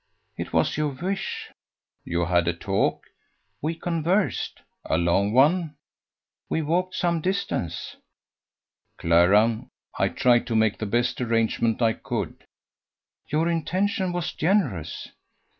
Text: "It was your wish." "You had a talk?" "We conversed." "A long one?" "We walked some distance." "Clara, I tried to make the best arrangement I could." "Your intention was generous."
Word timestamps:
"It 0.35 0.51
was 0.51 0.77
your 0.77 0.87
wish." 0.87 1.51
"You 2.05 2.25
had 2.25 2.47
a 2.47 2.53
talk?" 2.55 3.03
"We 3.61 3.75
conversed." 3.75 4.61
"A 4.83 4.97
long 4.97 5.31
one?" 5.31 5.75
"We 6.49 6.63
walked 6.63 6.95
some 6.95 7.21
distance." 7.21 7.97
"Clara, 8.97 9.67
I 9.99 10.07
tried 10.07 10.47
to 10.47 10.55
make 10.55 10.79
the 10.79 10.87
best 10.87 11.21
arrangement 11.21 11.83
I 11.83 11.93
could." 11.93 12.47
"Your 13.29 13.47
intention 13.47 14.11
was 14.11 14.33
generous." 14.33 15.09